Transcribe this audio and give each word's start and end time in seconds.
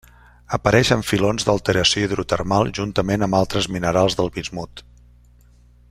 Apareix 0.55 0.89
en 0.95 1.03
filons 1.09 1.45
d'alteració 1.49 2.03
hidrotermal 2.05 2.73
juntament 2.79 3.27
amb 3.27 3.39
altres 3.41 3.69
minerals 3.77 4.19
del 4.23 4.33
bismut. 4.39 4.83